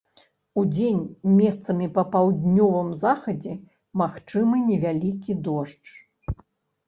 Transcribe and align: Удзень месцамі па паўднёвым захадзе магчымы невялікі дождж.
Удзень 0.59 1.01
месцамі 1.39 1.87
па 1.97 2.03
паўднёвым 2.15 2.89
захадзе 3.03 3.53
магчымы 4.03 4.57
невялікі 4.69 5.31
дождж. 5.49 5.85